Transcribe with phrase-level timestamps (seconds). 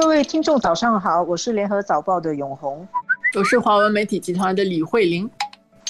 [0.00, 2.88] 各位听众，早上好，我是联合早报的永红，
[3.36, 5.28] 我是华文媒体集团的李慧玲。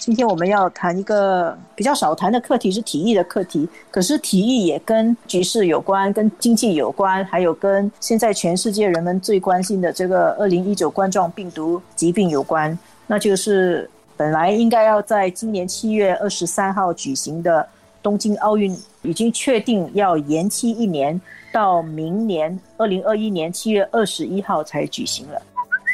[0.01, 3.69] 今天我们要谈一个比较少谈的课题，是体育的课题。
[3.89, 12.77] 可是体育也跟局势有关，跟经济有关，还有跟现在全世界人们最关心的这个二零一九冠状病毒疾病有关。
[13.07, 17.65] 那就是本来应该要在今年七月二十三号举行的
[18.03, 21.21] 东京奥运，已经确定要延期一年，
[21.53, 25.41] 到明年二零二一年七月二十一号才举行了。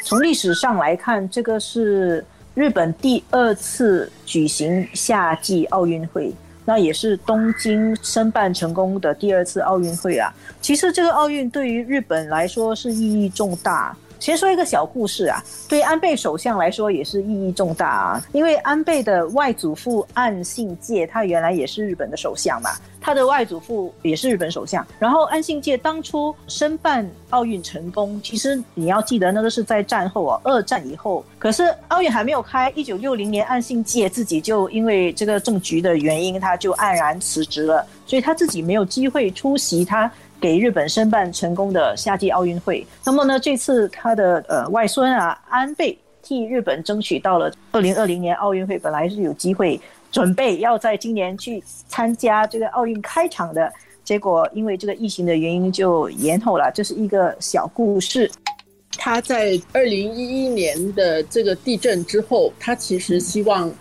[0.03, 2.25] 从历史上来看，这个是。
[2.57, 6.33] 日本第二次举行夏季奥运会，
[6.65, 10.33] 那也是东京申办成功的第二次奥运会啊。
[10.59, 13.95] 其实这个奥运对于日本来说是意义重大。
[14.19, 24.85] 先说一个小故事啊，对安倍首相来说也是意义重大啊，因为安倍的外祖父岸信介，他原来也是日本的首相嘛，他的外祖父也是日本首相。
[24.99, 40.11] 然后岸信介当初申办奥运成功，其实你要记得那个是在战后啊，二战以后，可是奥运还没有开，一九六零年岸信介自己就因为这个政局的原因，他就黯然辞职了，所以他自己没有机会出席他。
[40.39, 42.85] 给日本申办成功的夏季奥运会。
[43.05, 49.79] 那么呢，这次他的呃外孙啊安倍替日本争取到了二零二零年奥运会，本来是有机会
[50.11, 53.71] 准备要在今年去参加这个奥运开场的，
[54.03, 56.71] 结果因为这个疫情的原因就延后了。
[56.73, 58.29] 这是一个小故事。
[58.99, 63.71] 他在二零一一年的这个地震之后，他其实希望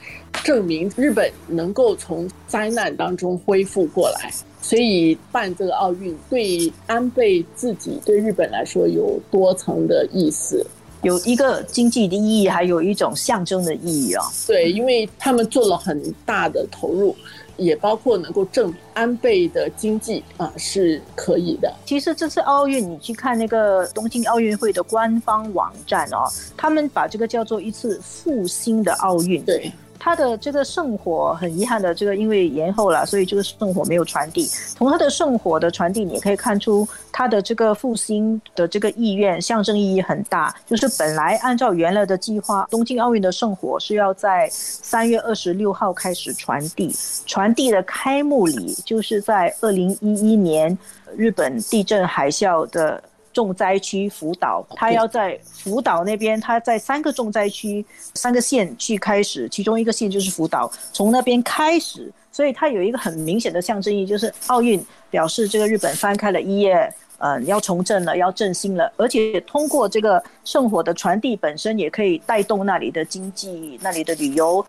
[0.47, 4.33] 证明日本能够从灾难当中恢复过来。
[4.63, 10.65] 所以办这个奥运对安倍自己、对日本来说有多层的意思，
[11.03, 14.25] 有一个经济的意义，还有一种象征的意义啊。
[14.47, 17.15] 对，因为他们做了很大的投入，
[17.57, 21.73] 也包括能够证明安倍的经济啊是可以的。
[21.85, 29.41] 其实这次奥运，你去看那个东京奥运会的官方网站哦，他们把这个叫做一次复兴的奥运。
[29.45, 29.73] 对。
[29.99, 34.47] 它的这个圣火很遗憾的，这个因为延后了，所以这个圣火没有传递。
[34.47, 40.55] 从它的圣火的传递，你也可以看出它的这个复兴的这个意愿，象征意义很大。
[40.67, 46.95] 就是本来按照原来的计划，东京奥运的圣火是要在三月二十六号开始传递，
[47.27, 50.77] 传递的开幕礼就是在二零一一年
[51.17, 53.03] 日本地震海啸的。
[53.37, 74.65] 重灾区福岛，他要在福岛那边，他在三个重灾区、三个县去开始，其中一个县就是福岛，从那边开始，所以它有一个很明显的象征意义，就是奥运表示这个日本翻开了一页，嗯，要重振了，要振兴了，而且通过这个圣火的传递本身，也可以带动那里的经济、那里的旅游。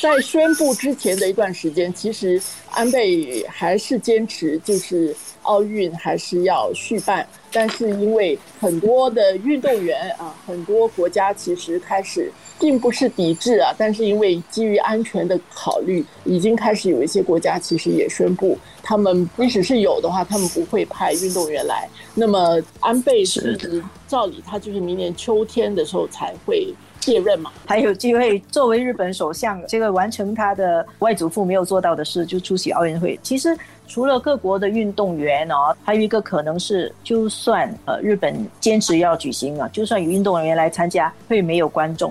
[0.00, 2.40] 在宣布之前的一段时间，其实
[2.70, 7.26] 安倍还是坚持，就是奥运还是要续办。
[7.52, 21.88] 但是因为很多的运动员啊，很多国家其实开始并不是抵制啊，但是因为基于安全的考虑，已经开始有一些国家其实也宣布，他们即使是有的话，他们不会派运动员来。
[22.14, 26.74] 那么安倍是照理他就是明年秋天的时候才会。
[27.02, 33.18] 卸任嘛，还有机会作为日本首相，这个完成他的外祖父没有做到的事，就出席奥运会。
[33.24, 33.58] 其实
[33.92, 42.10] 除了各国的运动员哦，还有一个可能是，就算呃日本坚持要举行啊，就算有运动员来参加，会没有观众。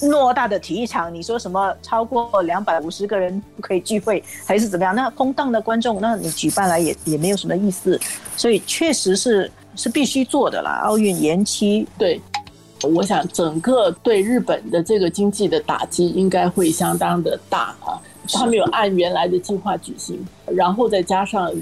[0.00, 4.94] 偌大的体育场，你说什么超过两百五十个人不可以聚会，还是怎么样？
[4.94, 8.00] 那空荡的观众，那你举办来也也没有什么意思。
[8.34, 12.18] 所以确实是是必须做的啦，奥运延期对。
[12.82, 18.00] 我想，整个对日本的这个经济的打击应该会相当的大啊！
[18.32, 21.52] 他没有按原来的计划举行，然后再加上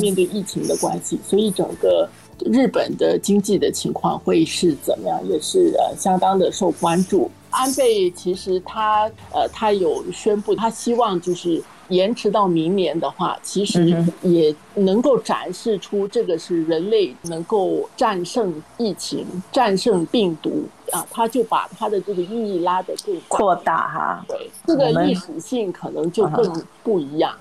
[0.00, 2.08] 面对疫情的关系，所以整个
[2.44, 7.30] 日本的经济的情况会是怎么样，也是呃相当的受关注。
[7.56, 11.62] 安倍其实他呃他有宣布，他希望就是。
[11.88, 27.32] 延迟到明年的话，其实也能够展示出这个是人类能够战胜疫情、战胜病毒啊，他就把他的这个意义拉得更扩大哈，对，这个历史性可能就更不一样。